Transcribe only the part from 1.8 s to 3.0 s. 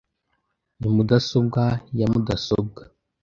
ya mudasobwa.